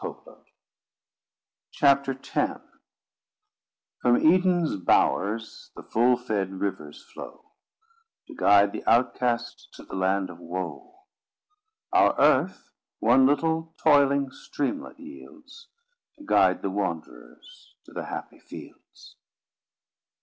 [1.69, 2.59] CHAPTER X
[3.99, 7.51] "From Eden's bowers the full fed rivers flow,
[8.25, 11.01] To guide the outcasts to the land of woe:
[11.93, 15.67] Our Earth one little toiling streamlet yields.
[16.17, 19.17] To guide the wanderers to the happy fields."